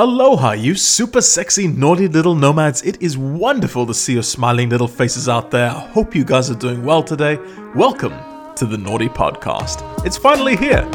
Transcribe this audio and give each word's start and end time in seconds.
Aloha, 0.00 0.52
you 0.52 0.76
super 0.76 1.20
sexy, 1.20 1.66
naughty 1.66 2.06
little 2.06 2.36
nomads. 2.36 2.82
It 2.82 3.02
is 3.02 3.18
wonderful 3.18 3.84
to 3.84 3.92
see 3.92 4.12
your 4.12 4.22
smiling 4.22 4.68
little 4.68 4.86
faces 4.86 5.28
out 5.28 5.50
there. 5.50 5.70
I 5.70 5.88
hope 5.88 6.14
you 6.14 6.24
guys 6.24 6.48
are 6.52 6.54
doing 6.54 6.84
well 6.84 7.02
today. 7.02 7.36
Welcome 7.74 8.14
to 8.54 8.64
the 8.64 8.76
Nauti 8.76 9.12
Podcast. 9.12 9.82
It's 10.06 10.16
finally 10.16 10.54
here. 10.54 10.88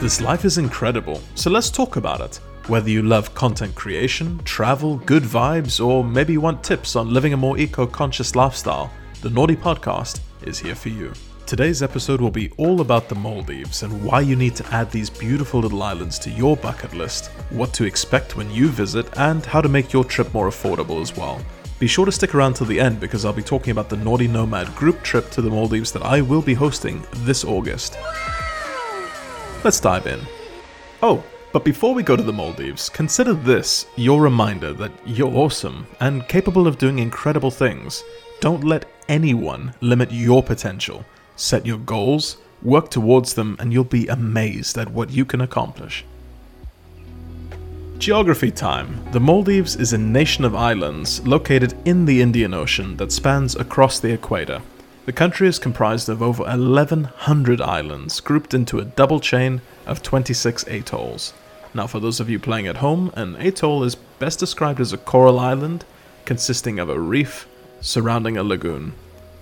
This 0.00 0.22
life 0.22 0.46
is 0.46 0.56
incredible, 0.56 1.20
so 1.34 1.50
let's 1.50 1.68
talk 1.68 1.96
about 1.96 2.22
it. 2.22 2.36
Whether 2.66 2.88
you 2.88 3.02
love 3.02 3.34
content 3.34 3.74
creation, 3.74 4.40
travel, 4.44 4.96
good 4.96 5.24
vibes, 5.24 5.86
or 5.86 6.02
maybe 6.02 6.32
you 6.32 6.40
want 6.40 6.64
tips 6.64 6.96
on 6.96 7.12
living 7.12 7.34
a 7.34 7.36
more 7.36 7.58
eco 7.58 7.86
conscious 7.86 8.34
lifestyle, 8.34 8.90
the 9.20 9.28
Nauti 9.28 9.54
Podcast 9.54 10.20
is 10.46 10.58
here 10.58 10.74
for 10.74 10.88
you. 10.88 11.12
Today's 11.48 11.82
episode 11.82 12.20
will 12.20 12.30
be 12.30 12.50
all 12.58 12.82
about 12.82 13.08
the 13.08 13.14
Maldives 13.14 13.82
and 13.82 14.04
why 14.04 14.20
you 14.20 14.36
need 14.36 14.54
to 14.56 14.66
add 14.66 14.90
these 14.90 15.08
beautiful 15.08 15.60
little 15.60 15.82
islands 15.82 16.18
to 16.18 16.28
your 16.28 16.58
bucket 16.58 16.92
list, 16.92 17.30
what 17.48 17.72
to 17.72 17.84
expect 17.84 18.36
when 18.36 18.50
you 18.50 18.68
visit, 18.68 19.08
and 19.16 19.46
how 19.46 19.62
to 19.62 19.68
make 19.70 19.90
your 19.90 20.04
trip 20.04 20.34
more 20.34 20.50
affordable 20.50 21.00
as 21.00 21.16
well. 21.16 21.40
Be 21.78 21.86
sure 21.86 22.04
to 22.04 22.12
stick 22.12 22.34
around 22.34 22.52
till 22.52 22.66
the 22.66 22.78
end 22.78 23.00
because 23.00 23.24
I'll 23.24 23.32
be 23.32 23.42
talking 23.42 23.70
about 23.70 23.88
the 23.88 23.96
Nauti 23.96 24.28
Nomad 24.28 24.76
group 24.76 25.02
trip 25.02 25.30
to 25.30 25.40
the 25.40 25.48
Maldives 25.48 25.90
that 25.92 26.02
I 26.02 26.20
will 26.20 26.42
be 26.42 26.52
hosting 26.52 27.02
this 27.20 27.46
August. 27.46 27.96
Let's 29.64 29.80
dive 29.80 30.06
in. 30.06 30.20
Oh, 31.02 31.24
but 31.52 31.64
before 31.64 31.94
we 31.94 32.02
go 32.02 32.14
to 32.14 32.22
the 32.22 32.30
Maldives, 32.30 32.90
consider 32.90 33.32
this 33.32 33.86
your 33.96 34.20
reminder 34.20 34.74
that 34.74 34.92
you're 35.06 35.34
awesome 35.34 35.86
and 36.00 36.28
capable 36.28 36.66
of 36.66 36.76
doing 36.76 36.98
incredible 36.98 37.50
things. 37.50 38.04
Don't 38.40 38.64
let 38.64 38.84
anyone 39.08 39.72
limit 39.80 40.12
your 40.12 40.42
potential. 40.42 41.06
Set 41.38 41.64
your 41.64 41.78
goals, 41.78 42.36
work 42.64 42.90
towards 42.90 43.34
them, 43.34 43.56
and 43.60 43.72
you'll 43.72 43.84
be 43.84 44.08
amazed 44.08 44.76
at 44.76 44.90
what 44.90 45.10
you 45.10 45.24
can 45.24 45.40
accomplish. 45.40 46.04
Geography 47.98 48.50
time. 48.50 49.04
The 49.12 49.20
Maldives 49.20 49.76
is 49.76 49.92
a 49.92 49.98
nation 49.98 50.44
of 50.44 50.56
islands 50.56 51.24
located 51.24 51.74
in 51.84 52.06
the 52.06 52.20
Indian 52.20 52.52
Ocean 52.54 52.96
that 52.96 53.12
spans 53.12 53.54
across 53.54 54.00
the 54.00 54.12
equator. 54.12 54.62
The 55.06 55.12
country 55.12 55.46
is 55.46 55.60
comprised 55.60 56.08
of 56.08 56.22
over 56.22 56.42
1,100 56.42 57.60
islands, 57.60 58.18
grouped 58.18 58.52
into 58.52 58.80
a 58.80 58.84
double 58.84 59.20
chain 59.20 59.60
of 59.86 60.02
26 60.02 60.66
atolls. 60.66 61.34
Now, 61.72 61.86
for 61.86 62.00
those 62.00 62.18
of 62.18 62.28
you 62.28 62.40
playing 62.40 62.66
at 62.66 62.78
home, 62.78 63.12
an 63.14 63.36
atoll 63.36 63.84
is 63.84 63.94
best 63.94 64.40
described 64.40 64.80
as 64.80 64.92
a 64.92 64.98
coral 64.98 65.38
island 65.38 65.84
consisting 66.24 66.80
of 66.80 66.88
a 66.88 66.98
reef 66.98 67.46
surrounding 67.80 68.36
a 68.36 68.42
lagoon. 68.42 68.94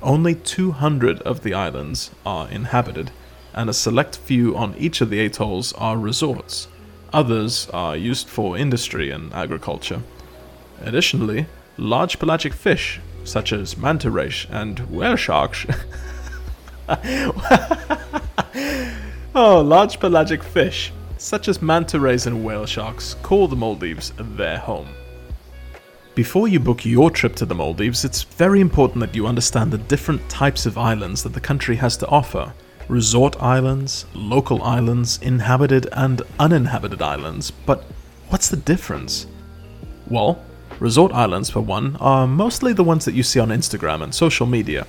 Only 0.06 0.36
200 0.36 1.20
of 1.22 1.42
the 1.42 1.52
islands 1.52 2.12
are 2.24 2.48
inhabited, 2.48 3.10
and 3.52 3.68
a 3.68 3.74
select 3.74 4.16
few 4.16 4.56
on 4.56 4.76
each 4.78 5.00
of 5.00 5.10
the 5.10 5.18
atolls 5.18 5.72
are 5.72 5.98
resorts. 5.98 6.68
Others 7.12 7.68
are 7.72 7.96
used 7.96 8.28
for 8.28 8.56
industry 8.56 9.10
and 9.10 9.34
agriculture. 9.34 10.02
Additionally, 10.80 11.46
large 11.76 12.20
pelagic 12.20 12.52
fish, 12.52 13.00
such 13.24 13.52
as 13.52 13.76
manta 13.76 14.08
rays 14.08 14.46
and 14.48 14.78
whale 14.90 15.16
sharks, 15.16 15.66
oh, 19.34 19.60
large 19.60 19.98
pelagic 19.98 20.44
fish, 20.44 20.92
such 21.18 21.48
as 21.48 21.60
manta 21.60 21.98
rays 21.98 22.28
and 22.28 22.44
whale 22.44 22.64
sharks, 22.66 23.14
call 23.24 23.48
the 23.48 23.56
Maldives 23.56 24.12
their 24.16 24.58
home. 24.58 24.86
Before 26.16 26.48
you 26.48 26.58
book 26.58 26.86
your 26.86 27.10
trip 27.10 27.36
to 27.36 27.44
the 27.44 27.54
Maldives, 27.54 28.02
it's 28.02 28.22
very 28.22 28.62
important 28.62 29.00
that 29.00 29.14
you 29.14 29.26
understand 29.26 29.70
the 29.70 29.76
different 29.76 30.26
types 30.30 30.64
of 30.64 30.78
islands 30.78 31.22
that 31.22 31.34
the 31.34 31.42
country 31.42 31.76
has 31.76 31.94
to 31.98 32.06
offer 32.06 32.54
resort 32.88 33.36
islands, 33.42 34.06
local 34.14 34.62
islands, 34.62 35.18
inhabited 35.20 35.88
and 35.92 36.22
uninhabited 36.38 37.02
islands. 37.02 37.50
But 37.50 37.84
what's 38.30 38.48
the 38.48 38.56
difference? 38.56 39.26
Well, 40.08 40.42
resort 40.80 41.12
islands, 41.12 41.50
for 41.50 41.60
one, 41.60 41.96
are 41.96 42.26
mostly 42.26 42.72
the 42.72 42.82
ones 42.82 43.04
that 43.04 43.14
you 43.14 43.22
see 43.22 43.38
on 43.38 43.50
Instagram 43.50 44.02
and 44.02 44.14
social 44.14 44.46
media. 44.46 44.86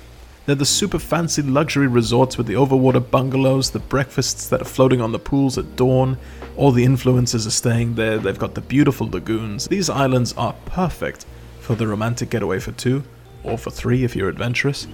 They're 0.48 0.54
the 0.54 0.64
super 0.64 0.98
fancy 0.98 1.42
luxury 1.42 1.88
resorts 1.88 2.38
with 2.38 2.46
the 2.46 2.54
overwater 2.54 3.02
bungalows, 3.10 3.68
the 3.68 3.80
breakfasts 3.80 4.48
that 4.48 4.62
are 4.62 4.64
floating 4.64 5.02
on 5.02 5.12
the 5.12 5.18
pools 5.18 5.58
at 5.58 5.76
dawn. 5.76 6.16
All 6.56 6.72
the 6.72 6.86
influencers 6.86 7.46
are 7.46 7.50
staying 7.50 7.96
there. 7.96 8.16
They've 8.16 8.38
got 8.38 8.54
the 8.54 8.62
beautiful 8.62 9.10
lagoons. 9.10 9.68
These 9.68 9.90
islands 9.90 10.32
are 10.38 10.54
perfect 10.64 11.26
for 11.60 11.74
the 11.74 11.86
romantic 11.86 12.30
getaway 12.30 12.60
for 12.60 12.72
two, 12.72 13.04
or 13.44 13.58
for 13.58 13.70
three 13.70 14.04
if 14.04 14.16
you're 14.16 14.30
adventurous. 14.30 14.86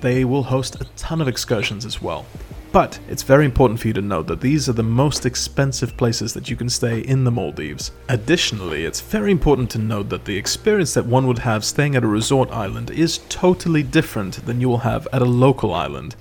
They 0.00 0.24
will 0.24 0.44
host 0.44 0.80
a 0.80 0.84
ton 0.94 1.20
of 1.20 1.26
excursions 1.26 1.84
as 1.84 2.00
well. 2.00 2.24
But 2.72 3.00
it's 3.08 3.24
very 3.24 3.44
important 3.44 3.80
for 3.80 3.88
you 3.88 3.94
to 3.94 4.00
note 4.00 4.28
that 4.28 4.40
these 4.40 4.68
are 4.68 4.72
the 4.72 4.82
most 4.82 5.26
expensive 5.26 5.96
places 5.96 6.32
that 6.34 6.48
you 6.48 6.54
can 6.54 6.68
stay 6.68 7.00
in 7.00 7.24
the 7.24 7.30
Maldives. 7.30 7.90
Additionally, 8.08 8.84
it's 8.84 9.00
very 9.00 9.32
important 9.32 9.68
to 9.70 9.78
note 9.78 10.08
that 10.10 10.24
the 10.24 10.36
experience 10.36 10.94
that 10.94 11.04
one 11.04 11.26
would 11.26 11.40
have 11.40 11.64
staying 11.64 11.96
at 11.96 12.04
a 12.04 12.08
resort 12.08 12.48
island 12.52 12.90
is 12.90 13.18
totally 13.28 13.82
different 13.82 14.46
than 14.46 14.60
you 14.60 14.68
will 14.68 14.78
have 14.78 15.08
at 15.12 15.20
a 15.20 15.24
local 15.24 15.74
island. 15.74 16.14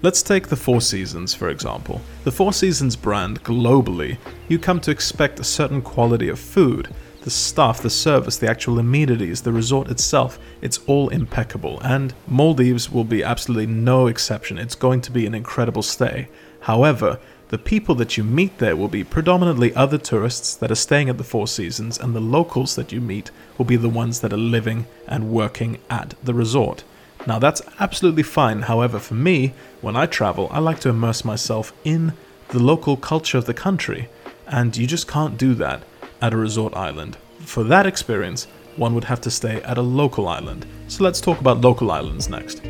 Let's 0.00 0.22
take 0.22 0.48
the 0.48 0.56
Four 0.56 0.80
Seasons, 0.80 1.34
for 1.34 1.50
example. 1.50 2.00
The 2.24 2.32
Four 2.32 2.54
Seasons 2.54 2.96
brand 2.96 3.44
globally, 3.44 4.16
you 4.48 4.58
come 4.58 4.80
to 4.80 4.90
expect 4.90 5.40
a 5.40 5.44
certain 5.44 5.82
quality 5.82 6.30
of 6.30 6.40
food, 6.40 6.88
the 7.22 7.30
staff, 7.30 7.80
the 7.80 7.90
service, 7.90 8.36
the 8.36 8.48
actual 8.48 8.78
amenities, 8.78 9.42
the 9.42 9.52
resort 9.52 9.88
itself, 9.88 10.38
it's 10.60 10.80
all 10.86 11.08
impeccable. 11.08 11.80
And 11.80 12.14
Maldives 12.26 12.90
will 12.90 13.04
be 13.04 13.22
absolutely 13.22 13.66
no 13.66 14.06
exception. 14.08 14.58
It's 14.58 14.74
going 14.74 15.00
to 15.02 15.12
be 15.12 15.26
an 15.26 15.34
incredible 15.34 15.82
stay. 15.82 16.28
However, 16.60 17.18
the 17.48 17.58
people 17.58 17.94
that 17.96 18.16
you 18.16 18.24
meet 18.24 18.58
there 18.58 18.76
will 18.76 18.88
be 18.88 19.04
predominantly 19.04 19.74
other 19.74 19.98
tourists 19.98 20.54
that 20.56 20.70
are 20.70 20.76
staying 20.76 21.08
at 21.08 21.18
the 21.18 21.24
Four 21.24 21.46
Seasons, 21.46 21.98
and 21.98 22.14
the 22.14 22.20
locals 22.20 22.76
that 22.76 22.92
you 22.92 23.00
meet 23.00 23.30
will 23.58 23.66
be 23.66 23.76
the 23.76 23.88
ones 23.88 24.20
that 24.20 24.32
are 24.32 24.38
living 24.38 24.86
and 25.06 25.30
working 25.30 25.78
at 25.90 26.14
the 26.22 26.34
resort. 26.34 26.82
Now, 27.26 27.38
that's 27.38 27.62
absolutely 27.78 28.22
fine. 28.22 28.62
However, 28.62 28.98
for 28.98 29.14
me, 29.14 29.52
when 29.80 29.96
I 29.96 30.06
travel, 30.06 30.48
I 30.50 30.58
like 30.58 30.80
to 30.80 30.88
immerse 30.88 31.24
myself 31.24 31.72
in 31.84 32.14
the 32.48 32.58
local 32.58 32.96
culture 32.96 33.38
of 33.38 33.44
the 33.44 33.54
country, 33.54 34.08
and 34.48 34.76
you 34.76 34.86
just 34.86 35.06
can't 35.06 35.36
do 35.36 35.54
that 35.54 35.82
at 36.22 36.32
a 36.32 36.36
resort 36.36 36.74
island. 36.74 37.18
For 37.40 37.64
that 37.64 37.84
experience, 37.84 38.46
one 38.76 38.94
would 38.94 39.04
have 39.04 39.20
to 39.22 39.30
stay 39.30 39.60
at 39.62 39.76
a 39.76 39.82
local 39.82 40.28
island. 40.28 40.64
So 40.88 41.04
let's 41.04 41.20
talk 41.20 41.40
about 41.40 41.60
local 41.60 41.90
islands 41.90 42.30
next. 42.30 42.62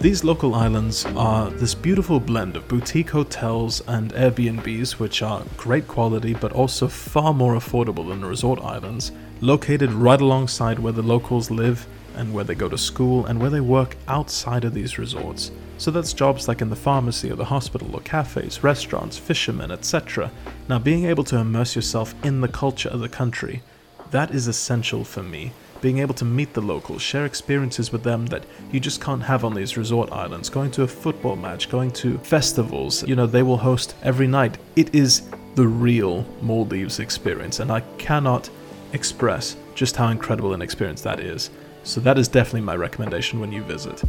These 0.00 0.24
local 0.24 0.54
islands 0.54 1.06
are 1.16 1.50
this 1.50 1.74
beautiful 1.74 2.20
blend 2.20 2.54
of 2.54 2.68
boutique 2.68 3.10
hotels 3.10 3.82
and 3.88 4.12
Airbnbs, 4.12 4.92
which 4.92 5.22
are 5.22 5.42
great 5.56 5.88
quality 5.88 6.34
but 6.34 6.52
also 6.52 6.86
far 6.86 7.32
more 7.32 7.54
affordable 7.54 8.06
than 8.08 8.20
the 8.20 8.28
resort 8.28 8.60
islands, 8.60 9.10
located 9.40 9.90
right 9.92 10.20
alongside 10.20 10.78
where 10.78 10.92
the 10.92 11.02
locals 11.02 11.50
live 11.50 11.86
and 12.14 12.32
where 12.32 12.44
they 12.44 12.54
go 12.54 12.68
to 12.68 12.78
school 12.78 13.26
and 13.26 13.40
where 13.40 13.50
they 13.50 13.60
work 13.60 13.96
outside 14.06 14.64
of 14.64 14.74
these 14.74 14.98
resorts. 14.98 15.50
So 15.78 15.90
that's 15.90 16.12
jobs 16.14 16.48
like 16.48 16.62
in 16.62 16.70
the 16.70 16.76
pharmacy 16.76 17.30
or 17.30 17.36
the 17.36 17.44
hospital 17.44 17.94
or 17.94 18.00
cafes, 18.00 18.62
restaurants, 18.62 19.18
fishermen, 19.18 19.70
etc. 19.70 20.30
Now, 20.68 20.78
being 20.78 21.04
able 21.04 21.24
to 21.24 21.36
immerse 21.36 21.76
yourself 21.76 22.14
in 22.24 22.40
the 22.40 22.48
culture 22.48 22.88
of 22.88 23.00
the 23.00 23.08
country, 23.08 23.62
that 24.10 24.30
is 24.30 24.46
essential 24.46 25.04
for 25.04 25.22
me. 25.22 25.52
Being 25.82 25.98
able 25.98 26.14
to 26.14 26.24
meet 26.24 26.54
the 26.54 26.62
locals, 26.62 27.02
share 27.02 27.26
experiences 27.26 27.92
with 27.92 28.02
them 28.02 28.26
that 28.26 28.44
you 28.72 28.80
just 28.80 29.02
can't 29.02 29.22
have 29.22 29.44
on 29.44 29.54
these 29.54 29.76
resort 29.76 30.10
islands. 30.10 30.48
Going 30.48 30.70
to 30.72 30.82
a 30.82 30.88
football 30.88 31.36
match, 31.36 31.68
going 31.68 31.90
to 31.92 32.16
festivals, 32.18 33.06
you 33.06 33.14
know, 33.14 33.26
they 33.26 33.42
will 33.42 33.58
host 33.58 33.94
every 34.02 34.26
night. 34.26 34.56
It 34.74 34.94
is 34.94 35.28
the 35.54 35.68
real 35.68 36.24
Maldives 36.40 36.98
experience, 36.98 37.60
and 37.60 37.70
I 37.70 37.80
cannot 37.98 38.48
express 38.94 39.56
just 39.74 39.96
how 39.96 40.08
incredible 40.08 40.54
an 40.54 40.62
experience 40.62 41.02
that 41.02 41.20
is. 41.20 41.50
So, 41.84 42.00
that 42.00 42.18
is 42.18 42.26
definitely 42.26 42.62
my 42.62 42.76
recommendation 42.76 43.38
when 43.38 43.52
you 43.52 43.62
visit. 43.62 44.02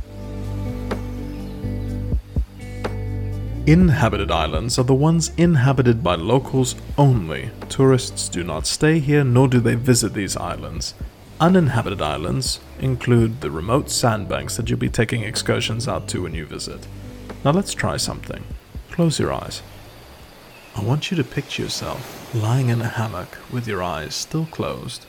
Inhabited 3.68 4.32
islands 4.32 4.80
are 4.80 4.86
the 4.86 4.94
ones 4.94 5.34
inhabited 5.36 6.02
by 6.02 6.16
locals 6.16 6.74
only. 6.98 7.52
Tourists 7.68 8.30
do 8.30 8.42
not 8.42 8.66
stay 8.66 9.00
here 9.00 9.26
nor 9.26 9.50
do 9.50 9.60
they 9.60 9.76
visit 9.76 10.14
these 10.14 10.38
islands. 10.38 10.94
Uninhabited 11.42 12.02
islands 12.02 12.62
include 12.80 13.42
the 13.42 13.52
remote 13.52 13.90
sandbanks 13.90 14.56
that 14.56 14.70
you'll 14.70 14.80
be 14.80 14.88
taking 14.88 15.24
excursions 15.24 15.86
out 15.86 16.08
to 16.08 16.24
when 16.24 16.34
you 16.34 16.46
visit. 16.46 16.88
Now 17.44 17.52
let's 17.52 17.74
try 17.74 17.98
something. 17.98 18.46
Close 18.90 19.20
your 19.20 19.34
eyes. 19.34 19.62
I 20.74 20.82
want 20.82 21.12
you 21.12 21.18
to 21.18 21.24
picture 21.26 21.64
yourself 21.64 22.34
lying 22.34 22.70
in 22.70 22.80
a 22.80 22.88
hammock 22.88 23.38
with 23.52 23.68
your 23.68 23.84
eyes 23.84 24.16
still 24.16 24.46
closed. 24.46 25.06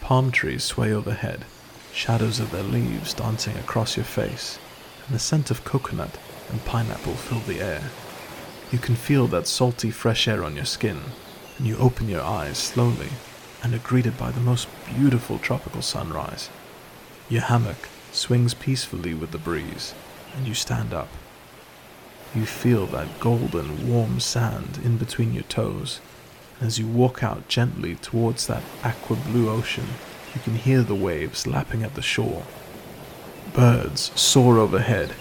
Palm 0.00 0.32
trees 0.32 0.64
sway 0.64 0.92
overhead, 0.92 1.44
shadows 1.92 2.40
of 2.40 2.50
their 2.50 2.64
leaves 2.64 3.14
dancing 3.14 3.56
across 3.56 3.96
your 3.96 4.04
face, 4.04 4.58
and 5.06 5.14
the 5.14 5.20
scent 5.20 5.50
of 5.50 5.64
coconut 5.64 6.18
and 6.50 6.64
pineapple 6.64 7.14
fill 7.14 7.40
the 7.40 7.60
air. 7.60 7.90
You 8.70 8.78
can 8.78 8.94
feel 8.94 9.26
that 9.28 9.46
salty 9.46 9.90
fresh 9.90 10.26
air 10.26 10.44
on 10.44 10.56
your 10.56 10.64
skin, 10.64 11.00
and 11.58 11.66
you 11.66 11.76
open 11.76 12.08
your 12.08 12.22
eyes 12.22 12.58
slowly 12.58 13.10
and 13.62 13.74
are 13.74 13.78
greeted 13.78 14.18
by 14.18 14.30
the 14.30 14.40
most 14.40 14.68
beautiful 14.86 15.38
tropical 15.38 15.82
sunrise. 15.82 16.50
Your 17.28 17.42
hammock 17.42 17.88
swings 18.12 18.52
peacefully 18.54 19.14
with 19.14 19.30
the 19.30 19.38
breeze, 19.38 19.94
and 20.36 20.46
you 20.46 20.54
stand 20.54 20.92
up. 20.92 21.08
You 22.34 22.46
feel 22.46 22.86
that 22.86 23.20
golden, 23.20 23.88
warm 23.88 24.20
sand 24.20 24.80
in 24.84 24.98
between 24.98 25.32
your 25.32 25.44
toes. 25.44 26.00
And 26.58 26.66
as 26.66 26.78
you 26.78 26.86
walk 26.86 27.22
out 27.22 27.48
gently 27.48 27.94
towards 27.96 28.46
that 28.48 28.62
aqua 28.82 29.16
blue 29.16 29.48
ocean, 29.48 29.86
you 30.34 30.40
can 30.40 30.56
hear 30.56 30.82
the 30.82 30.94
waves 30.94 31.46
lapping 31.46 31.82
at 31.82 31.94
the 31.94 32.02
shore. 32.02 32.44
Birds 33.52 34.10
soar 34.20 34.58
overhead, 34.58 35.14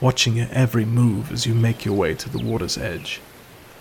watching 0.00 0.36
your 0.36 0.48
every 0.50 0.84
move 0.84 1.32
as 1.32 1.46
you 1.46 1.54
make 1.54 1.84
your 1.84 1.94
way 1.94 2.14
to 2.14 2.28
the 2.28 2.44
water's 2.44 2.76
edge. 2.76 3.20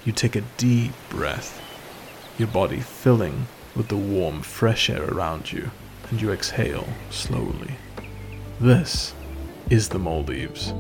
You 0.06 0.14
take 0.14 0.36
a 0.36 0.44
deep 0.58 0.92
breath, 1.10 1.62
your 2.38 2.48
body 2.48 2.80
filling 2.80 3.48
with 3.76 3.90
the 3.90 3.98
warm, 3.98 4.42
fresh 4.42 4.90
air 4.90 5.04
around 5.04 5.52
you, 5.52 5.72
and 6.10 6.22
you 6.22 6.32
exhale 6.32 6.88
slowly. 7.10 7.76
This 8.60 9.14
is 9.70 9.90
the 9.90 10.00
Maldives. 10.00 10.74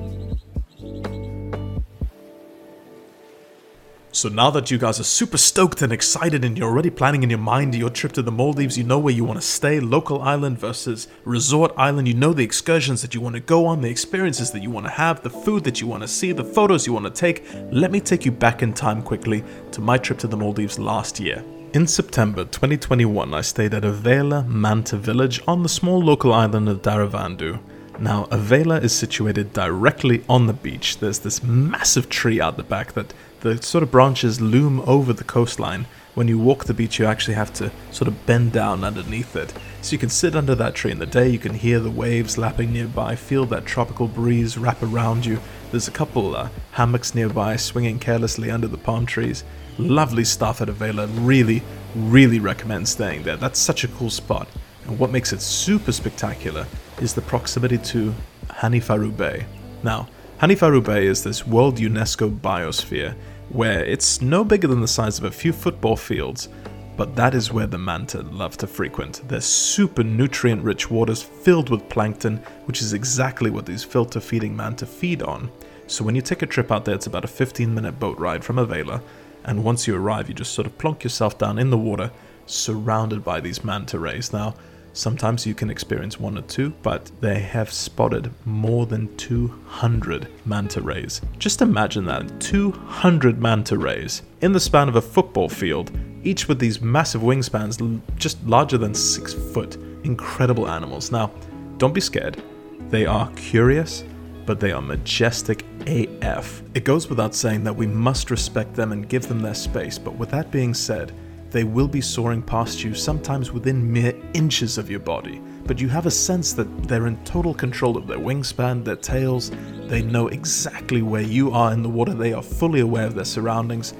So 4.11 4.27
now 4.27 4.49
that 4.51 4.71
you 4.71 4.79
guys 4.79 4.99
are 4.99 5.03
super 5.03 5.37
stoked 5.37 5.83
and 5.83 5.93
excited 5.93 6.43
and 6.43 6.57
you're 6.57 6.67
already 6.67 6.89
planning 6.89 7.21
in 7.21 7.29
your 7.29 7.37
mind 7.37 7.75
your 7.75 7.91
trip 7.91 8.11
to 8.13 8.23
the 8.23 8.31
Maldives, 8.31 8.75
you 8.75 8.83
know 8.83 8.97
where 8.97 9.13
you 9.13 9.23
want 9.23 9.39
to 9.39 9.45
stay, 9.45 9.79
local 9.79 10.23
island 10.23 10.57
versus 10.57 11.07
resort 11.25 11.71
island, 11.77 12.07
you 12.07 12.15
know 12.15 12.33
the 12.33 12.43
excursions 12.43 13.03
that 13.03 13.13
you 13.13 13.21
want 13.21 13.35
to 13.35 13.39
go 13.39 13.67
on, 13.67 13.81
the 13.81 13.89
experiences 13.89 14.49
that 14.51 14.63
you 14.63 14.71
want 14.71 14.87
to 14.87 14.91
have, 14.91 15.21
the 15.21 15.29
food 15.29 15.63
that 15.63 15.79
you 15.79 15.85
want 15.85 16.01
to 16.01 16.07
see, 16.07 16.31
the 16.31 16.43
photos 16.43 16.87
you 16.87 16.93
want 16.93 17.05
to 17.05 17.11
take, 17.11 17.45
let 17.71 17.91
me 17.91 17.99
take 17.99 18.25
you 18.25 18.31
back 18.31 18.63
in 18.63 18.73
time 18.73 19.03
quickly 19.03 19.43
to 19.71 19.79
my 19.79 19.95
trip 19.95 20.17
to 20.17 20.27
the 20.27 20.35
Maldives 20.37 20.79
last 20.79 21.19
year. 21.19 21.43
In 21.73 21.85
September 21.85 22.45
2021, 22.45 23.31
I 23.31 23.41
stayed 23.41 23.75
at 23.75 23.83
Aveyla 23.83 24.47
Manta 24.47 24.97
village 24.97 25.39
on 25.47 25.61
the 25.61 25.69
small 25.69 26.01
local 26.01 26.33
island 26.33 26.67
of 26.67 26.81
Dharavandhoo. 26.81 27.59
Now, 27.99 28.25
Aveyla 28.31 28.81
is 28.81 28.95
situated 28.95 29.53
directly 29.53 30.23
on 30.27 30.47
the 30.47 30.53
beach. 30.53 30.97
There's 30.97 31.19
this 31.19 31.43
massive 31.43 32.09
tree 32.09 32.41
out 32.41 32.57
the 32.57 32.63
back 32.63 32.93
that 32.93 33.13
the 33.41 33.61
sort 33.61 33.83
of 33.83 33.91
branches 33.91 34.41
loom 34.41 34.81
over 34.81 35.13
the 35.13 35.23
coastline. 35.23 35.85
When 36.15 36.27
you 36.27 36.37
walk 36.37 36.65
the 36.65 36.73
beach, 36.73 36.99
you 36.99 37.05
actually 37.05 37.35
have 37.35 37.53
to 37.53 37.71
sort 37.91 38.07
of 38.07 38.25
bend 38.25 38.51
down 38.51 38.83
underneath 38.83 39.35
it. 39.35 39.53
So 39.81 39.93
you 39.93 39.97
can 39.97 40.09
sit 40.09 40.35
under 40.35 40.55
that 40.55 40.75
tree 40.75 40.91
in 40.91 40.99
the 40.99 41.05
day, 41.05 41.29
you 41.29 41.39
can 41.39 41.53
hear 41.53 41.79
the 41.79 41.91
waves 41.91 42.37
lapping 42.37 42.73
nearby, 42.73 43.15
feel 43.15 43.45
that 43.45 43.65
tropical 43.65 44.07
breeze 44.07 44.57
wrap 44.57 44.83
around 44.83 45.25
you. 45.25 45.39
There's 45.71 45.87
a 45.87 45.91
couple 45.91 46.35
uh, 46.35 46.49
hammocks 46.71 47.15
nearby 47.15 47.55
swinging 47.55 47.99
carelessly 47.99 48.51
under 48.51 48.67
the 48.67 48.77
palm 48.77 49.05
trees. 49.05 49.43
Lovely 49.77 50.25
stuff 50.25 50.61
at 50.61 50.67
Aveyla. 50.67 51.09
Really, 51.25 51.63
really 51.95 52.39
recommend 52.39 52.89
staying 52.89 53.23
there. 53.23 53.37
That's 53.37 53.59
such 53.59 53.85
a 53.85 53.87
cool 53.87 54.09
spot. 54.09 54.49
And 54.85 54.99
what 54.99 55.11
makes 55.11 55.31
it 55.31 55.41
super 55.41 55.91
spectacular 55.93 56.65
is 56.99 57.13
the 57.13 57.21
proximity 57.21 57.77
to 57.77 58.13
Hanifaru 58.47 59.15
Bay. 59.15 59.45
Now, 59.83 60.09
Hanifaru 60.39 60.81
Bay 60.81 61.05
is 61.05 61.21
this 61.21 61.45
World 61.45 61.79
UNESCO 61.79 62.39
biosphere 62.39 63.13
where 63.49 63.83
it's 63.83 64.21
no 64.21 64.45
bigger 64.45 64.69
than 64.69 64.79
the 64.79 64.87
size 64.87 65.17
of 65.17 65.25
a 65.25 65.31
few 65.31 65.51
football 65.51 65.97
fields, 65.97 66.47
but 66.95 67.13
that 67.17 67.35
is 67.35 67.51
where 67.51 67.67
the 67.67 67.77
manta 67.77 68.21
love 68.21 68.55
to 68.55 68.65
frequent. 68.65 69.21
There's 69.27 69.43
super 69.43 70.01
nutrient 70.01 70.63
rich 70.63 70.89
waters 70.89 71.21
filled 71.21 71.69
with 71.69 71.89
plankton, 71.89 72.37
which 72.63 72.81
is 72.81 72.93
exactly 72.93 73.51
what 73.51 73.65
these 73.65 73.83
filter 73.83 74.21
feeding 74.21 74.55
manta 74.55 74.85
feed 74.85 75.23
on. 75.23 75.51
So 75.87 76.05
when 76.05 76.15
you 76.15 76.21
take 76.21 76.41
a 76.41 76.45
trip 76.45 76.71
out 76.71 76.85
there, 76.85 76.95
it's 76.95 77.07
about 77.07 77.25
a 77.25 77.27
15 77.27 77.75
minute 77.75 77.99
boat 77.99 78.17
ride 78.17 78.45
from 78.45 78.55
Aveyla, 78.55 79.01
and 79.43 79.65
once 79.65 79.87
you 79.87 79.97
arrive, 79.97 80.29
you 80.29 80.35
just 80.35 80.53
sort 80.53 80.67
of 80.67 80.77
plonk 80.77 81.03
yourself 81.03 81.37
down 81.37 81.59
in 81.59 81.69
the 81.69 81.77
water, 81.77 82.11
surrounded 82.45 83.25
by 83.25 83.41
these 83.41 83.65
manta 83.65 83.99
rays. 83.99 84.31
Now, 84.31 84.55
Sometimes 84.93 85.45
you 85.45 85.53
can 85.53 85.69
experience 85.69 86.19
one 86.19 86.37
or 86.37 86.41
two, 86.41 86.71
but 86.81 87.11
they 87.21 87.39
have 87.39 87.71
spotted 87.71 88.31
more 88.45 88.85
than 88.85 89.15
200 89.17 90.27
manta 90.45 90.81
rays. 90.81 91.21
Just 91.37 91.61
imagine 91.61 92.05
that 92.05 92.39
200 92.41 93.39
manta 93.39 93.77
rays 93.77 94.23
in 94.41 94.51
the 94.51 94.59
span 94.59 94.89
of 94.89 94.95
a 94.95 95.01
football 95.01 95.49
field, 95.49 95.91
each 96.23 96.47
with 96.47 96.59
these 96.59 96.81
massive 96.81 97.21
wingspans 97.21 98.01
just 98.17 98.43
larger 98.45 98.77
than 98.77 98.93
six 98.93 99.33
foot. 99.33 99.77
Incredible 100.03 100.67
animals. 100.67 101.11
Now, 101.11 101.31
don't 101.77 101.93
be 101.93 102.01
scared. 102.01 102.41
They 102.89 103.05
are 103.05 103.31
curious, 103.35 104.03
but 104.45 104.59
they 104.59 104.71
are 104.71 104.81
majestic 104.81 105.63
AF. 105.85 106.63
It 106.73 106.83
goes 106.83 107.07
without 107.09 107.35
saying 107.35 107.63
that 107.63 107.75
we 107.75 107.87
must 107.87 108.31
respect 108.31 108.73
them 108.73 108.91
and 108.91 109.07
give 109.07 109.27
them 109.27 109.41
their 109.41 109.53
space, 109.53 109.97
but 109.97 110.15
with 110.15 110.31
that 110.31 110.51
being 110.51 110.73
said, 110.73 111.13
they 111.51 111.63
will 111.63 111.87
be 111.87 112.01
soaring 112.01 112.41
past 112.41 112.83
you, 112.83 112.93
sometimes 112.93 113.51
within 113.51 113.91
mere 113.91 114.13
inches 114.33 114.77
of 114.77 114.89
your 114.89 114.99
body, 114.99 115.41
but 115.65 115.79
you 115.79 115.87
have 115.87 116.05
a 116.05 116.11
sense 116.11 116.53
that 116.53 116.87
they're 116.87 117.07
in 117.07 117.23
total 117.23 117.53
control 117.53 117.97
of 117.97 118.07
their 118.07 118.17
wingspan, 118.17 118.83
their 118.83 118.95
tails, 118.95 119.51
they 119.87 120.01
know 120.01 120.27
exactly 120.27 121.01
where 121.01 121.21
you 121.21 121.51
are 121.51 121.73
in 121.73 121.83
the 121.83 121.89
water, 121.89 122.13
they 122.13 122.33
are 122.33 122.43
fully 122.43 122.79
aware 122.81 123.05
of 123.05 123.15
their 123.15 123.25
surroundings. 123.25 123.93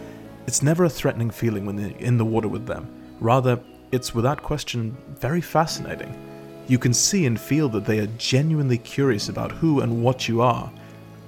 It's 0.48 0.64
never 0.64 0.86
a 0.86 0.90
threatening 0.90 1.30
feeling 1.30 1.66
when 1.66 1.78
you're 1.78 1.98
in 1.98 2.18
the 2.18 2.26
water 2.26 2.48
with 2.48 2.66
them. 2.66 2.88
Rather, 3.20 3.60
it's 3.92 4.14
without 4.14 4.44
question 4.44 4.96
very 5.20 5.42
fascinating. 5.42 6.16
You 6.68 6.78
can 6.78 6.94
see 6.94 7.26
and 7.26 7.40
feel 7.40 7.70
that 7.70 7.86
they 7.86 8.00
are 8.00 8.08
genuinely 8.18 8.78
curious 8.78 9.30
about 9.30 9.52
who 9.52 9.82
and 9.82 10.04
what 10.04 10.28
you 10.28 10.42
are. 10.42 10.72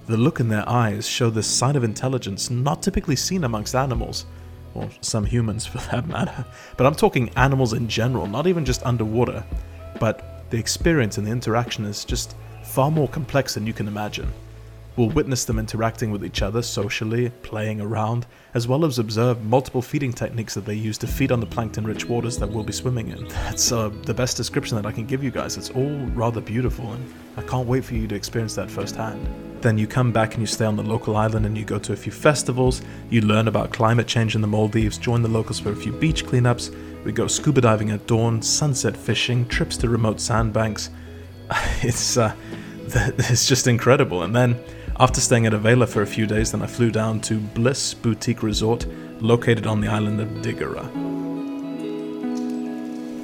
The 0.06 0.18
look 0.18 0.40
in 0.40 0.50
their 0.50 0.68
eyes 0.70 1.08
show 1.08 1.30
this 1.30 1.48
sign 1.48 1.76
of 1.76 1.84
intelligence 1.84 2.50
not 2.52 2.84
typically 2.84 3.16
seen 3.16 3.44
amongst 3.44 3.76
animals 3.76 4.26
or 4.74 4.90
some 5.02 5.26
humans 5.26 5.66
for 5.72 5.80
that 5.92 6.08
matter. 6.08 6.46
But 6.78 6.86
I'm 6.86 6.96
talking 6.96 7.30
animals 7.36 7.74
in 7.74 7.88
general, 7.88 8.28
not 8.28 8.48
even 8.48 8.66
just 8.66 8.84
underwater. 8.86 9.44
But 10.00 10.50
the 10.50 10.58
experience 10.58 11.18
and 11.18 11.26
the 11.26 11.32
interaction 11.32 11.86
is 11.86 12.06
just 12.06 12.36
far 12.64 12.92
more 12.92 13.08
complex 13.08 13.54
than 13.54 13.66
you 13.68 13.74
can 13.74 13.88
imagine. 13.88 14.32
We'll 14.98 15.10
witness 15.10 15.46
them 15.46 15.58
interacting 15.58 16.12
with 16.12 16.26
each 16.26 16.42
other 16.42 16.62
socially, 16.62 17.30
playing 17.44 17.80
around, 17.80 18.26
as 18.54 18.68
well 18.68 18.84
as 18.84 19.00
observe 19.00 19.42
multiple 19.44 19.82
feeding 19.82 20.12
techniques 20.12 20.54
that 20.54 20.66
they 20.66 20.74
use 20.74 20.98
to 21.00 21.08
feed 21.08 21.32
on 21.32 21.40
the 21.40 21.46
plankton 21.46 21.86
rich 21.86 22.06
waters 22.06 22.38
that 22.40 22.50
we'll 22.50 22.66
be 22.66 22.74
swimming 22.74 23.08
in. 23.08 23.28
That's 23.30 23.72
uh, 23.72 23.90
the 23.90 24.14
best 24.14 24.36
description 24.36 24.76
that 24.76 24.86
I 24.86 24.92
can 24.92 25.06
give 25.06 25.24
you 25.24 25.32
guys. 25.32 25.56
It's 25.58 25.70
all 25.70 25.96
rather 26.08 26.42
beautiful, 26.42 26.92
and 26.92 27.14
I 27.38 27.42
can't 27.44 27.68
wait 27.68 27.86
for 27.86 27.94
you 27.94 28.06
to 28.08 28.16
experience 28.16 28.56
that 28.56 28.70
firsthand. 28.70 29.51
Then 29.62 29.78
you 29.78 29.86
come 29.86 30.12
back 30.12 30.34
and 30.34 30.42
you 30.42 30.48
stay 30.48 30.66
on 30.66 30.76
the 30.76 30.84
local 30.84 31.16
island 31.16 31.46
and 31.46 31.58
you 31.58 31.66
go 31.66 31.78
to 31.80 31.94
a 31.94 31.96
few 31.96 32.12
festivals, 32.12 32.82
you 33.10 33.22
learn 33.22 33.48
about 33.48 33.72
climate 33.72 34.08
change 34.08 34.36
in 34.36 34.42
the 34.42 34.48
Maldives, 34.48 34.98
join 34.98 35.22
the 35.22 35.30
locals 35.30 35.60
for 35.60 35.72
a 35.72 35.76
few 35.76 35.92
beach 35.92 36.26
cleanups, 36.26 36.76
we 37.04 37.12
go 37.12 37.28
scuba 37.28 37.62
diving 37.62 37.92
at 37.92 38.08
dawn, 38.08 38.42
sunset 38.42 38.96
fishing, 38.96 39.48
trips 39.48 39.78
to 39.78 39.90
remote 39.90 40.20
sandbanks. 40.20 40.90
It's, 41.84 42.18
uh, 42.18 42.34
it's 42.86 43.48
just 43.48 43.68
incredible. 43.68 44.24
And 44.24 44.36
then 44.36 44.60
after 45.00 45.20
staying 45.20 45.48
at 45.48 45.54
Aveyla 45.54 45.88
for 45.88 46.02
a 46.02 46.08
few 46.08 46.28
days, 46.28 46.52
then 46.52 46.62
I 46.62 46.68
flew 46.68 46.92
down 46.92 47.22
to 47.22 47.40
Bliss 47.40 47.94
Boutique 47.94 48.44
Resort, 48.44 48.86
located 49.20 49.66
on 49.66 49.82
the 49.82 49.88
island 49.88 50.22
of 50.22 50.28
Dhigurah. 50.44 51.12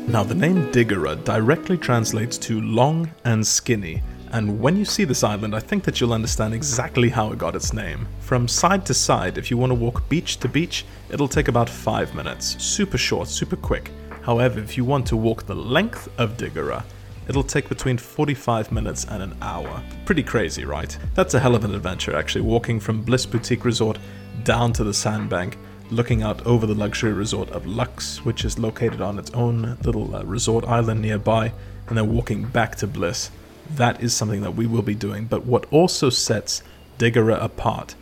Now, 0.07 0.23
the 0.23 0.35
name 0.35 0.71
Dhigurah 0.71 1.23
directly 1.23 1.77
translates 1.77 2.37
to 2.39 2.61
long 2.61 3.11
and 3.25 3.45
skinny, 3.45 4.01
and 4.31 4.59
when 4.59 4.75
you 4.75 4.85
see 4.85 5.03
this 5.03 5.23
island, 5.23 5.55
I 5.55 5.59
think 5.59 5.83
that 5.83 5.99
you'll 5.99 6.13
understand 6.13 6.53
exactly 6.53 7.09
how 7.09 7.31
it 7.31 7.37
got 7.37 7.55
its 7.55 7.73
name. 7.73 8.07
From 8.19 8.47
side 8.47 8.85
to 8.87 8.93
side, 8.93 9.37
if 9.37 9.49
you 9.49 9.57
want 9.57 9.71
to 9.71 9.75
walk 9.75 10.07
beach 10.09 10.37
to 10.37 10.47
beach, 10.47 10.85
it'll 11.09 11.27
take 11.27 11.47
about 11.47 11.69
5 11.69 12.15
minutes. 12.15 12.61
Super 12.63 12.97
short, 12.97 13.27
super 13.27 13.55
quick. 13.55 13.91
However, 14.21 14.59
if 14.59 14.77
you 14.77 14.83
want 14.83 15.07
to 15.07 15.17
walk 15.17 15.45
the 15.45 15.55
length 15.55 16.09
of 16.17 16.37
Dhigurah, 16.37 16.83
it'll 17.27 17.43
take 17.43 17.69
between 17.69 17.97
45 17.97 18.71
minutes 18.71 19.05
and 19.05 19.23
an 19.23 19.37
hour. 19.41 19.81
Pretty 20.05 20.23
crazy, 20.23 20.65
right? 20.65 20.97
That's 21.13 21.33
a 21.33 21.39
hell 21.39 21.55
of 21.55 21.63
an 21.63 21.73
adventure, 21.73 22.15
actually, 22.15 22.41
walking 22.41 22.79
from 22.79 23.03
Bliss 23.03 23.25
Boutique 23.25 23.65
Resort 23.65 23.97
down 24.43 24.73
to 24.73 24.83
the 24.83 24.93
sandbank, 24.93 25.57
looking 25.91 26.23
out 26.23 26.45
over 26.45 26.65
the 26.65 26.75
luxury 26.75 27.13
resort 27.13 27.49
of 27.51 27.65
Lux, 27.65 28.23
which 28.25 28.43
is 28.45 28.59
located 28.59 29.01
on 29.01 29.17
its 29.17 29.31
own 29.31 29.77
little 29.83 30.15
uh, 30.15 30.23
resort 30.23 30.65
island 30.65 31.01
nearby, 31.01 31.51
and 31.87 31.97
then 31.97 32.13
walking 32.13 32.43
back 32.43 32.75
to 32.75 32.87
Bliss. 32.87 33.31
That 33.71 34.01
is 34.01 34.13
something 34.13 34.41
that 34.41 34.55
we 34.55 34.65
will 34.65 34.81
be 34.81 34.95
doing, 34.95 35.25
but 35.25 35.45
what 35.45 35.65
also 35.71 36.09
sets 36.09 36.63
Dhigurah 36.97 37.43
apart 37.43 37.95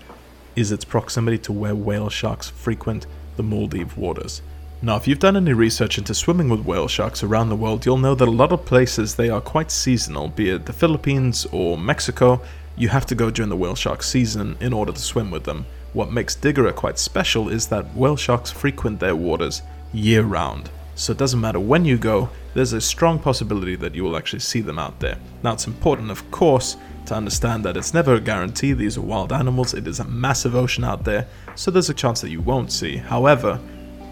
is 0.55 0.71
its 0.71 0.85
proximity 0.85 1.37
to 1.39 1.51
where 1.51 1.75
whale 1.75 2.09
sharks 2.09 2.49
frequent 2.49 3.05
the 3.35 3.43
Maldive 3.43 3.97
waters. 3.97 4.41
Now, 4.81 4.95
if 4.97 5.07
you've 5.07 5.19
done 5.19 5.35
any 5.35 5.53
research 5.53 5.97
into 5.97 6.13
swimming 6.13 6.47
with 6.49 6.65
whale 6.65 6.87
sharks 6.87 7.23
around 7.23 7.49
the 7.49 7.55
world, 7.55 7.85
you'll 7.85 7.97
know 7.97 8.15
that 8.15 8.27
a 8.27 8.31
lot 8.31 8.51
of 8.51 8.65
places 8.65 9.15
they 9.15 9.29
are 9.29 9.41
quite 9.41 9.71
seasonal, 9.71 10.27
be 10.27 10.51
it 10.51 10.65
the 10.65 10.73
Philippines 10.73 11.45
or 11.51 11.77
Mexico. 11.77 12.41
You 12.77 12.89
have 12.89 13.05
to 13.07 13.15
go 13.15 13.31
during 13.31 13.49
the 13.49 13.55
whale 13.55 13.75
shark 13.75 14.03
season 14.03 14.57
in 14.59 14.73
order 14.73 14.91
to 14.91 14.99
swim 14.99 15.31
with 15.31 15.43
them. 15.43 15.65
What 15.93 16.11
makes 16.11 16.35
Dhigurah 16.35 16.75
quite 16.75 16.99
special 16.99 17.49
is 17.49 17.67
that 17.67 17.95
whale 17.95 18.17
sharks 18.17 18.51
frequent 18.51 18.99
their 18.99 19.15
waters 19.15 19.61
year 19.93 20.23
round. 20.23 20.69
So 20.95 21.11
it 21.11 21.17
doesn't 21.17 21.41
matter 21.41 21.59
when 21.59 21.85
you 21.85 21.97
go, 21.97 22.29
there's 22.53 22.73
a 22.73 22.81
strong 22.81 23.19
possibility 23.19 23.75
that 23.75 23.93
you 23.93 24.03
will 24.03 24.15
actually 24.15 24.39
see 24.39 24.61
them 24.61 24.79
out 24.79 24.99
there. 24.99 25.17
Now, 25.43 25.53
it's 25.53 25.67
important, 25.67 26.09
of 26.09 26.29
course, 26.31 26.77
to 27.05 27.13
understand 27.13 27.65
that 27.65 27.77
it's 27.77 27.93
never 27.93 28.15
a 28.15 28.21
guarantee. 28.21 28.73
These 28.73 28.97
are 28.97 29.01
wild 29.01 29.33
animals, 29.33 29.73
it 29.73 29.87
is 29.87 29.99
a 29.99 30.05
massive 30.05 30.55
ocean 30.55 30.83
out 30.83 31.03
there, 31.03 31.27
so 31.55 31.69
there's 31.69 31.89
a 31.89 31.93
chance 31.93 32.21
that 32.21 32.29
you 32.29 32.41
won't 32.41 32.71
see. 32.71 32.95
However, 32.95 33.59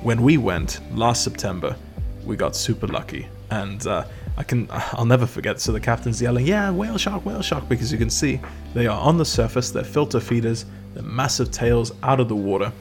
when 0.02 0.22
we 0.22 0.38
went 0.38 0.82
last 0.94 1.24
September, 1.24 1.75
we 2.25 2.36
got 2.36 2.56
super 2.56 2.88
lucky. 2.88 3.28
And 3.50 3.86
uh, 3.88 4.06
I 4.38 4.44
can 4.44 4.68
I'll 4.72 5.06
never 5.06 5.25
forget. 5.25 5.60
So 5.60 5.72
the 5.72 5.80
captain's 5.80 6.22
yelling, 6.22 6.46
"Yeah, 6.46 6.72
whale 6.72 6.98
shark, 6.98 7.25
whale 7.25 7.42
shark!" 7.42 7.68
Because 7.70 7.92
you 7.92 7.98
can 7.98 8.10
see 8.10 8.40
they 8.74 8.88
are 8.88 9.00
on 9.00 9.18
the 9.18 9.25
surface. 9.25 9.72
They're 9.72 9.84
filter 9.84 10.20
feeders. 10.20 10.66
Their 10.94 11.04
massive 11.04 11.52
tails 11.52 11.92
out 12.04 12.20
of 12.20 12.28
the 12.28 12.36
water. 12.36 12.72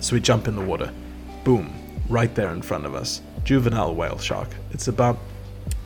So 0.00 0.14
we 0.14 0.20
jump 0.20 0.48
in 0.48 0.56
the 0.56 0.64
water. 0.64 0.92
Boom! 1.44 1.72
Right 2.08 2.34
there 2.34 2.50
in 2.50 2.62
front 2.62 2.84
of 2.84 2.94
us. 2.94 3.22
Juvenile 3.46 3.94
whale 3.94 4.18
shark. 4.18 4.48
It's 4.72 4.88
about 4.88 5.18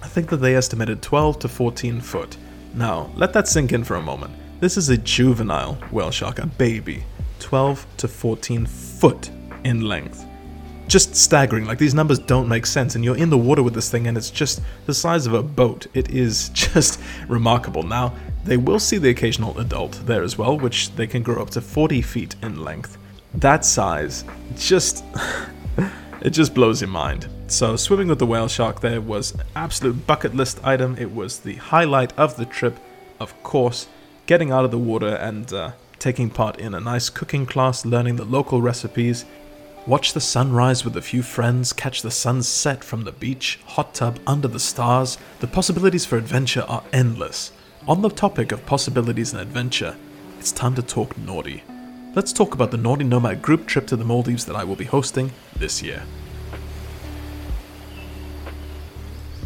I 0.02 0.08
think 0.08 0.30
that 0.30 0.38
they 0.38 0.56
estimated 0.56 1.02
12 1.02 1.40
to 1.40 1.48
14 1.48 2.00
foot. 2.00 2.36
Now, 2.74 3.10
let 3.16 3.34
that 3.34 3.48
sink 3.48 3.72
in 3.72 3.84
for 3.84 3.96
a 3.96 4.02
moment. 4.02 4.34
This 4.60 4.76
is 4.78 4.88
a 4.88 4.96
juvenile 4.96 5.74
whale 5.92 6.10
shark, 6.10 6.38
a 6.38 6.46
baby. 6.46 7.04
12 7.38 7.86
to 7.98 8.08
14 8.08 8.64
foot 8.64 9.30
in 9.62 9.82
length 9.82 10.26
just 10.90 11.14
staggering. 11.14 11.64
Like 11.66 11.78
these 11.78 11.94
numbers 11.94 12.18
don't 12.18 12.48
make 12.48 12.66
sense, 12.66 12.96
and 12.96 13.04
you're 13.04 13.16
in 13.16 13.30
the 13.30 13.38
water 13.38 13.62
with 13.62 13.74
this 13.74 13.88
thing, 13.88 14.08
and 14.08 14.18
it's 14.18 14.30
just 14.30 14.60
the 14.86 14.92
size 14.92 15.26
of 15.26 15.34
a 15.34 15.42
boat. 15.42 15.86
It 15.94 16.10
is 16.10 16.48
just 16.52 17.00
remarkable. 17.28 17.84
Now, 17.84 18.12
they 18.44 18.56
will 18.56 18.80
see 18.80 18.98
the 18.98 19.10
occasional 19.10 19.56
adult 19.58 20.00
there 20.04 20.22
as 20.22 20.36
well, 20.36 20.58
which 20.58 20.94
they 20.96 21.06
can 21.06 21.22
grow 21.22 21.40
up 21.40 21.50
to 21.50 21.60
40 21.60 22.02
feet 22.02 22.34
in 22.42 22.64
length. 22.64 22.98
That 23.34 23.64
size 23.64 24.24
just. 24.56 25.04
it 26.22 26.30
just 26.30 26.54
blows 26.54 26.80
your 26.80 26.90
mind. 26.90 27.28
So, 27.50 27.74
swimming 27.74 28.06
with 28.06 28.20
the 28.20 28.26
whale 28.26 28.46
shark 28.46 28.80
there 28.80 29.00
was 29.00 29.34
absolute 29.56 30.06
bucket 30.06 30.36
list 30.36 30.60
item. 30.64 30.96
It 30.96 31.10
was 31.10 31.40
the 31.40 31.56
highlight 31.56 32.16
of 32.16 32.36
the 32.36 32.44
trip, 32.46 32.78
of 33.18 33.34
course. 33.42 33.88
Getting 34.26 34.52
out 34.52 34.64
of 34.64 34.70
the 34.70 34.78
water 34.78 35.16
and 35.16 35.52
uh, 35.52 35.72
taking 35.98 36.30
part 36.30 36.60
in 36.60 36.74
a 36.74 36.80
nice 36.80 37.10
cooking 37.10 37.46
class, 37.46 37.84
learning 37.84 38.16
the 38.16 38.24
local 38.24 38.62
recipes, 38.62 39.24
Watch 39.86 40.12
the 40.12 40.20
sunrise 40.20 40.84
with 40.84 40.96
a 40.96 41.02
few 41.02 41.22
friends, 41.22 41.72
catch 41.72 42.02
the 42.02 42.10
sunset 42.10 42.84
from 42.84 43.02
the 43.02 43.12
beach, 43.12 43.58
hot 43.64 43.94
tub 43.94 44.20
under 44.26 44.46
the 44.46 44.60
stars. 44.60 45.18
The 45.40 45.46
possibilities 45.46 46.04
for 46.04 46.18
adventure 46.18 46.64
are 46.68 46.84
endless. 46.92 47.50
On 47.88 48.02
the 48.02 48.10
topic 48.10 48.52
of 48.52 48.64
possibilities 48.66 49.32
and 49.32 49.40
adventure, 49.40 49.96
it's 50.38 50.52
time 50.52 50.74
to 50.76 50.82
talk 50.82 51.16
naughty. 51.18 51.64
Let's 52.14 52.32
talk 52.32 52.54
about 52.54 52.70
the 52.70 52.76
Nauti 52.76 53.06
Nomad 53.06 53.40
group 53.40 53.66
trip 53.66 53.86
to 53.86 53.96
the 53.96 54.04
Maldives 54.04 54.44
that 54.44 54.54
I 54.54 54.64
will 54.64 54.76
be 54.76 54.84
hosting 54.84 55.32
this 55.56 55.82
year. 55.82 56.04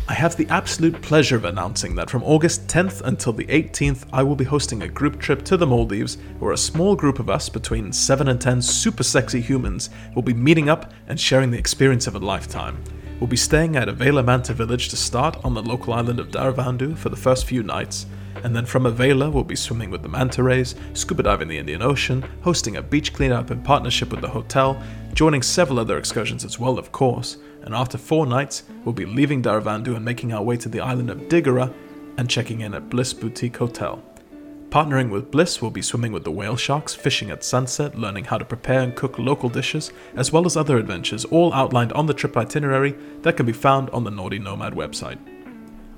I 0.07 0.13
have 0.13 0.37
the 0.37 0.47
absolute 0.49 1.01
pleasure 1.01 1.37
of 1.37 1.47
announcing 1.47 1.95
that 1.95 2.11
from 2.11 2.23
August 2.25 2.67
10th 2.67 3.01
until 3.07 3.33
the 3.33 3.47
18th, 3.47 4.07
I 4.13 4.23
will 4.23 4.37
be 4.37 4.45
hosting 4.45 4.83
a 4.83 4.89
group 4.89 5.19
trip 5.19 5.43
to 5.45 5.57
the 5.57 5.67
Maldives 5.67 6.19
where 6.41 6.53
a 6.53 6.59
small 6.59 6.95
group 6.95 7.19
of 7.21 7.31
us, 7.31 7.49
between 7.49 7.91
7 7.91 8.29
and 8.29 8.39
10 8.39 8.61
super 8.61 9.03
sexy 9.03 9.41
humans, 9.41 9.89
will 10.15 10.23
be 10.23 10.35
meeting 10.35 10.69
up 10.69 10.93
and 11.09 11.19
sharing 11.19 11.51
the 11.51 11.59
experience 11.59 12.07
of 12.07 12.17
a 12.17 12.19
lifetime. 12.19 12.85
We'll 13.19 13.29
be 13.29 13.39
staying 13.39 13.77
at 13.77 13.89
Aveyla 13.89 14.23
Manta 14.23 14.53
village 14.53 14.91
to 14.91 14.97
start 14.97 15.43
on 15.43 15.55
the 15.55 15.63
local 15.63 15.95
island 15.95 16.21
of 16.21 16.29
Dharavandhoo 16.29 16.99
for 16.99 17.09
the 17.09 17.17
first 17.17 17.47
few 17.47 17.63
nights, 17.63 18.05
and 18.43 18.55
then 18.55 18.67
from 18.67 18.85
Aveyla 18.85 19.33
we'll 19.33 19.45
be 19.45 19.57
swimming 19.57 19.91
with 19.91 20.03
the 20.03 20.09
manta 20.09 20.43
rays, 20.43 20.75
scuba 20.93 21.23
diving 21.23 21.49
the 21.49 21.59
Indian 21.59 21.83
Ocean, 21.83 22.23
hosting 22.43 22.77
a 22.77 22.83
beach 22.83 23.13
cleanup 23.13 23.51
in 23.51 23.63
partnership 23.63 24.11
with 24.11 24.21
the 24.21 24.29
hotel, 24.29 24.83
joining 25.15 25.43
several 25.43 25.79
other 25.79 25.99
excursions 25.99 26.45
as 26.45 26.59
well, 26.59 26.79
of 26.79 26.93
course, 26.93 27.37
and 27.63 27.75
after 27.75 27.97
four 27.97 28.27
nights, 28.27 28.65
we'll 28.85 28.93
be 28.93 29.07
leaving 29.07 29.43
Dharavandhoo 29.43 29.97
and 29.97 30.05
making 30.05 30.33
our 30.33 30.43
way 30.43 30.57
to 30.57 30.69
the 30.69 30.81
island 30.81 31.11
of 31.11 31.19
Dhigurah 31.29 31.73
and 32.19 32.29
checking 32.29 32.61
in 32.61 32.75
at 32.75 32.91
Bliss 32.91 33.13
Boutique 33.13 33.57
Hotel. 33.57 34.03
Partnering 34.69 35.09
with 35.09 35.31
Bliss, 35.31 35.63
we'll 35.63 35.71
be 35.71 35.83
swimming 35.83 36.11
with 36.11 36.25
the 36.25 36.33
whale 36.33 36.57
sharks, 36.57 36.95
fishing 36.95 37.31
at 37.31 37.45
sunset, 37.45 37.97
learning 37.97 38.25
how 38.25 38.39
to 38.39 38.45
prepare 38.45 38.81
and 38.81 38.97
cook 38.97 39.21
local 39.21 39.49
dishes, 39.49 39.93
as 40.17 40.33
well 40.33 40.47
as 40.47 40.57
other 40.57 40.79
adventures, 40.79 41.25
all 41.27 41.53
outlined 41.55 41.93
on 41.93 42.07
the 42.07 42.15
trip 42.15 42.37
itinerary 42.37 42.97
that 43.23 43.37
can 43.37 43.47
be 43.47 43.53
found 43.53 43.89
on 43.91 44.03
the 44.03 44.11
Nauti 44.11 44.43
Nomad 44.43 44.73
website. 44.73 45.19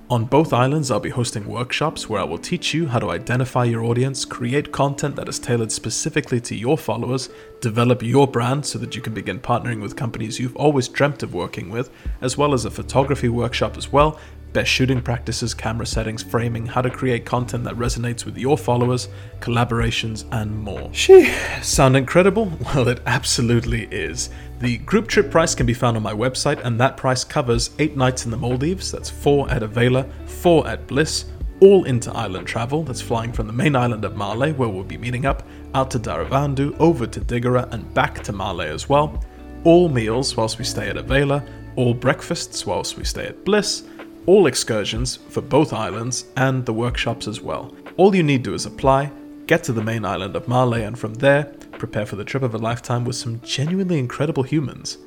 On 0.09 0.25
both 0.25 0.53
islands, 0.53 0.93
I'll 0.93 1.01
be 1.01 1.11
hosting 1.11 1.49
workshops 1.49 2.09
where 2.09 2.21
I 2.21 2.25
will 2.25 2.39
teach 2.39 2.73
you 2.73 2.87
how 2.87 3.01
to 3.01 3.11
identify 3.11 3.65
your 3.65 3.83
audience, 3.83 4.25
create 4.25 4.71
content 4.71 5.17
that 5.17 5.29
is 5.29 5.41
tailored 5.41 5.73
specifically 5.73 6.41
to 6.43 6.55
your 6.55 6.79
followers, 6.79 7.29
develop 7.61 8.05
your 8.05 8.29
brand 8.29 8.65
so 8.65 8.79
that 8.79 8.95
you 8.95 9.03
can 9.03 9.15
begin 9.15 9.41
partnering 9.41 9.83
with 9.83 9.97
companies 9.97 10.39
you've 10.39 10.55
always 10.55 10.87
dreamt 10.87 11.25
of 11.25 11.35
working 11.35 11.71
with, 11.71 11.91
as 12.21 12.39
well 12.39 12.55
as 12.55 12.65
a 12.65 12.71
photography 12.71 13.29
workshop 13.29 13.77
as 13.77 13.91
well 13.91 14.17
best 14.57 14.71
shooting 14.71 15.03
practices, 15.03 15.53
camera 15.53 15.85
settings, 15.85 16.23
framing, 16.23 16.65
how 16.65 16.81
to 16.81 16.89
create 16.89 17.27
content 17.27 17.63
that 17.63 17.75
resonates 17.75 18.25
with 18.25 18.39
your 18.39 18.57
followers, 18.57 19.11
collaborations, 19.41 20.25
and 20.33 20.59
more. 20.59 20.89
She 20.95 21.27
sound 21.61 21.95
incredible? 21.95 22.51
Well, 22.75 22.89
it 22.89 23.01
absolutely 23.07 23.85
is. 23.91 24.31
The 24.59 24.79
group 24.79 25.07
trip 25.07 25.31
price 25.31 25.55
can 25.55 25.67
be 25.67 25.75
found 25.75 25.99
on 25.99 26.03
my 26.03 26.15
website, 26.15 26.65
and 26.65 26.81
that 26.81 26.97
price 26.97 27.25
covers 27.25 27.71
eight 27.79 27.95
nights 27.95 28.25
in 28.25 28.31
the 28.31 28.39
Maldives, 28.39 28.91
that's 28.91 29.11
four 29.11 29.51
at 29.51 29.61
Aveyla, 29.63 30.11
four 30.27 30.67
at 30.67 30.87
Bliss, 30.87 31.27
all 31.61 31.85
into 31.85 32.11
island 32.13 32.47
travel, 32.47 32.83
that's 32.83 33.03
flying 33.03 33.33
from 33.33 33.47
the 33.47 33.53
main 33.53 33.77
island 33.77 34.03
of 34.07 34.15
Malé, 34.15 34.57
where 34.57 34.69
we'll 34.69 34.83
be 34.83 34.97
meeting 34.97 35.27
up, 35.27 35.43
out 35.75 35.91
to 35.91 35.99
Dharavandhoo, 35.99 36.81
over 36.81 37.07
to 37.07 37.21
Dhigurah, 37.21 37.71
and 37.71 37.93
back 37.93 38.23
to 38.23 38.33
Malé 38.33 38.67
as 38.67 38.89
well. 38.89 39.23
All 39.65 39.91
meals 39.91 40.39
whilst 40.39 40.59
we 40.59 40.65
stay 40.65 40.89
at 40.89 40.97
Aveyla, 40.97 41.47
all 41.77 41.93
breakfasts 41.93 42.65
whilst 42.65 42.97
we 42.97 43.05
stay 43.05 43.27
at 43.27 43.45
Bliss, 43.45 43.83
all 44.25 44.47
excursions 44.47 45.17
for 45.29 45.43
both 45.43 45.75
islands 45.75 46.25
and 46.39 46.65
the 46.65 46.73
workshops 46.73 47.29
as 47.29 47.43
well. 47.43 47.75
All 47.99 48.17
you 48.17 48.23
need 48.23 48.43
to 48.45 48.51
do 48.51 48.55
is 48.55 48.65
apply, 48.65 49.13
get 49.47 49.62
to 49.65 49.73
the 49.73 49.83
main 49.83 50.05
island 50.05 50.35
of 50.37 50.47
Malé, 50.47 50.87
and 50.87 50.99
from 50.99 51.15
there, 51.15 51.45
prepare 51.73 52.07
for 52.07 52.17
the 52.17 52.25
trip 52.25 52.43
of 52.43 52.55
a 52.55 52.59
lifetime 52.59 53.05
with 53.05 53.17
some 53.17 53.41
genuinely 53.43 53.99
incredible 53.99 54.43
humans. 54.43 54.99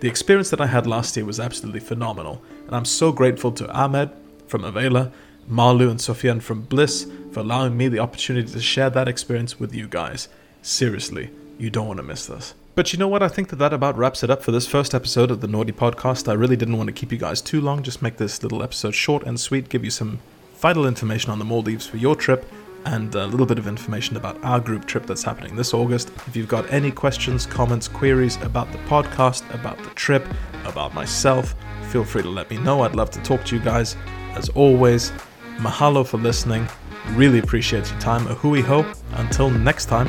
The 0.00 0.08
experience 0.08 0.50
that 0.50 0.60
I 0.60 0.66
had 0.66 0.86
last 0.86 1.16
year 1.16 1.24
was 1.24 1.40
absolutely 1.40 1.80
phenomenal, 1.80 2.42
and 2.66 2.74
I'm 2.74 2.84
so 2.84 3.12
grateful 3.12 3.52
to 3.52 3.70
Ahmed 3.70 4.10
from 4.46 4.62
Aveyla, 4.62 5.12
Malu 5.46 5.90
and 5.90 6.00
Sofian 6.00 6.42
from 6.42 6.62
Bliss 6.62 7.06
for 7.30 7.40
allowing 7.40 7.76
me 7.76 7.88
the 7.88 7.98
opportunity 7.98 8.50
to 8.52 8.60
share 8.60 8.90
that 8.90 9.08
experience 9.08 9.60
with 9.60 9.74
you 9.74 9.86
guys. 9.86 10.28
Seriously, 10.62 11.30
you 11.58 11.70
don't 11.70 11.86
want 11.86 11.98
to 11.98 12.02
miss 12.02 12.26
this. 12.26 12.54
But 12.74 12.92
you 12.92 12.98
know 12.98 13.08
what? 13.08 13.22
I 13.22 13.28
think 13.28 13.50
that 13.50 13.56
that 13.56 13.72
about 13.72 13.96
wraps 13.96 14.24
it 14.24 14.30
up 14.30 14.42
for 14.42 14.50
this 14.50 14.66
first 14.66 14.94
episode 14.94 15.30
of 15.30 15.40
the 15.40 15.46
Nauti 15.46 15.72
Podcast. 15.72 16.28
I 16.28 16.32
really 16.32 16.56
didn't 16.56 16.76
want 16.76 16.88
to 16.88 16.92
keep 16.92 17.12
you 17.12 17.18
guys 17.18 17.40
too 17.40 17.60
long, 17.60 17.82
just 17.82 18.02
make 18.02 18.16
this 18.16 18.42
little 18.42 18.62
episode 18.62 18.94
short 18.94 19.22
and 19.22 19.38
sweet, 19.38 19.68
give 19.68 19.84
you 19.84 19.90
some 19.90 20.18
vital 20.56 20.86
information 20.86 21.30
on 21.30 21.38
the 21.38 21.44
Maldives 21.44 21.86
for 21.86 21.98
your 21.98 22.16
trip, 22.16 22.44
and 22.86 23.14
a 23.14 23.26
little 23.26 23.46
bit 23.46 23.58
of 23.58 23.66
information 23.66 24.16
about 24.16 24.42
our 24.44 24.60
group 24.60 24.84
trip 24.86 25.06
that's 25.06 25.22
happening 25.22 25.56
this 25.56 25.74
August. 25.74 26.10
If 26.26 26.36
you've 26.36 26.48
got 26.48 26.70
any 26.72 26.90
questions, 26.90 27.46
comments, 27.46 27.88
queries 27.88 28.36
about 28.42 28.70
the 28.72 28.78
podcast, 28.78 29.42
about 29.54 29.78
the 29.78 29.90
trip, 29.90 30.26
about 30.64 30.94
myself, 30.94 31.54
feel 31.90 32.04
free 32.04 32.22
to 32.22 32.28
let 32.28 32.50
me 32.50 32.58
know. 32.58 32.82
I'd 32.82 32.94
love 32.94 33.10
to 33.12 33.22
talk 33.22 33.44
to 33.46 33.56
you 33.56 33.62
guys. 33.62 33.96
As 34.34 34.48
always, 34.50 35.12
mahalo 35.56 36.06
for 36.06 36.18
listening. 36.18 36.68
Really 37.10 37.38
appreciate 37.38 37.90
your 37.90 38.00
time. 38.00 38.26
A 38.26 38.34
hui 38.34 38.60
ho. 38.60 38.84
Until 39.12 39.50
next 39.50 39.86
time, 39.86 40.08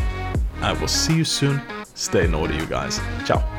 I 0.61 0.73
will 0.73 0.87
see 0.87 1.15
you 1.15 1.23
soon 1.23 1.61
Stay 1.95 2.27
naughty, 2.27 2.55
you 2.55 2.65
guys. 2.65 2.99
Ciao. 3.25 3.54